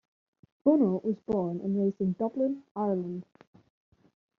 Bono 0.63 0.99
was 1.03 1.19
born 1.27 1.61
and 1.61 1.77
raised 1.79 2.01
in 2.01 2.13
Dublin, 2.13 2.63
Ireland. 2.75 3.23